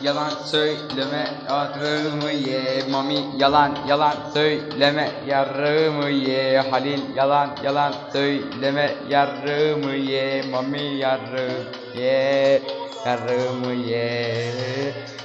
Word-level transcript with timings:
Yalan 0.00 0.30
söyleme 0.30 1.26
yarımı 1.50 2.30
ye 2.30 2.82
Mami? 2.90 3.18
Yalan 3.38 3.78
yalan 3.88 4.14
söyleme 4.34 5.10
yarımı 5.26 6.10
ye? 6.10 6.60
Halil 6.60 7.16
yalan 7.16 7.48
yalan 7.64 7.94
söyleme 8.12 8.94
yarımı 9.08 9.94
ye? 9.94 10.42
Mami 10.42 10.98
yarım 10.98 11.66
ye 11.96 12.62
yarımı 13.06 13.72
ye? 13.72 14.52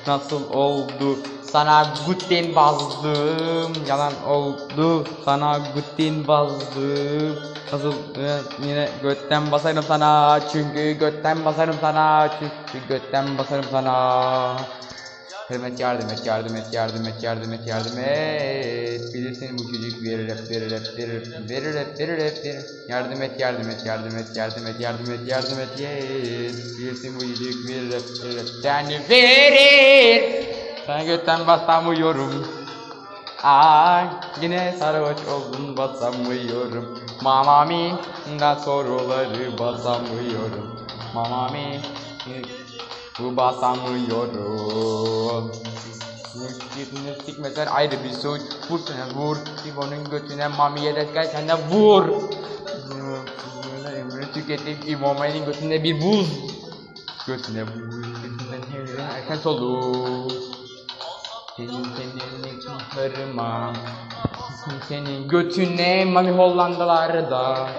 Nasıl 0.07 0.49
oldu 0.49 1.17
sana 1.51 1.93
gutin 2.07 2.55
bazdım 2.55 3.73
Yalan 3.87 4.13
oldu 4.27 5.05
sana 5.25 5.59
gutin 5.75 6.27
bazdım 6.27 7.35
Nasıl 7.73 7.93
e, 7.93 8.39
yine 8.63 8.89
götten 9.03 9.51
basarım 9.51 9.83
sana 9.83 10.39
Çünkü 10.51 10.91
götten 10.91 11.45
basarım 11.45 11.75
sana 11.81 12.29
Çünkü 12.71 12.87
götten 12.87 13.37
basarım 13.37 13.65
sana 13.71 14.55
Hürmet 15.49 15.79
yardım 15.79 16.09
et, 16.09 16.25
yardım 16.25 16.55
et, 16.55 16.73
yardım 16.73 17.07
et, 17.07 17.23
yardım 17.23 17.53
et, 17.53 17.67
yardım 17.67 17.99
et. 17.99 19.13
Bilirsin 19.13 19.57
bu 19.57 19.63
çocuk 19.63 20.03
verir 20.03 20.29
hep, 20.29 20.49
verir 20.49 20.71
hep, 20.71 20.97
verir 20.97 21.49
verir 21.49 21.79
hep, 21.79 21.99
verir 21.99 22.25
hep, 22.25 22.45
verir. 22.45 22.65
Yardım 22.87 23.21
et, 23.21 23.39
yardım 23.39 23.69
et, 23.69 23.85
yardım 23.85 24.17
et, 24.17 24.35
yardım 24.35 24.67
et, 24.67 24.79
yardım 24.79 25.11
et, 25.11 25.27
yardım 25.27 25.59
et, 25.59 25.79
yes. 25.79 26.77
Bilirsin 26.79 27.15
bu 27.15 27.19
çocuk 27.19 27.69
verir 27.69 27.93
hep, 27.93 28.23
verir 28.23 28.99
hep. 28.99 29.09
Verir. 29.09 30.48
Sana 30.89 31.03
götten 31.03 31.47
basamıyorum. 31.47 32.47
Ay 33.43 34.05
yine 34.41 34.75
sarhoş 34.79 35.17
oldum 35.27 35.77
basamıyorum. 35.77 36.99
Mamami 37.21 37.95
da 38.39 38.55
soruları 38.55 39.59
basamıyorum. 39.59 40.79
Mamami 41.13 41.81
bu 43.19 43.37
basamıyorum. 43.37 45.51
Müşkilini 46.35 47.15
sikmesen 47.25 47.67
ayrı 47.67 48.03
bir 48.03 48.11
suç. 48.11 48.41
Vur 48.69 48.79
sana 48.79 49.09
vur. 49.15 49.37
İbo'nun 49.65 50.09
götüne 50.11 50.47
mamiye 50.47 51.07
gel 51.13 51.27
sen 51.31 51.47
de 51.47 51.53
vur. 51.71 52.03
Ömrünü 53.95 54.31
tüketip 54.33 54.89
İbo'nun 54.89 55.45
götüne 55.45 55.83
bir 55.83 56.01
buz. 56.01 56.27
Götüne 57.27 57.67
buz. 57.67 57.95
Götünden 58.51 59.09
erken 59.15 59.35
Senin 61.59 61.83
senin 61.83 62.59
kızlarıma 62.59 63.73
Senin 64.87 65.27
götüne 65.27 66.05
mami 66.05 66.31
Hollandaları 66.31 67.31
da 67.31 67.69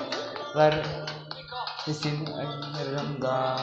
Ver 0.57 0.75
Sesin 1.85 2.27
ayarımda 2.27 3.57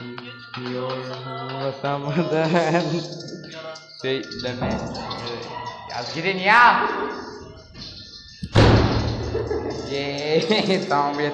İstiyorum 0.00 1.16
Vatamadan 1.62 2.82
Söyleme 4.02 4.78
Yaz 5.90 6.14
gidin 6.14 6.38
ya. 6.38 6.88
Yeee 9.90 10.80
Tamam 10.88 11.20
yeter 11.20 11.32